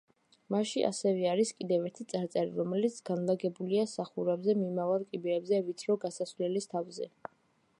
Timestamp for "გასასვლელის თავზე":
6.07-7.09